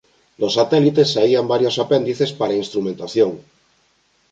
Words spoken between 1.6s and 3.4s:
apéndices para a instrumentación.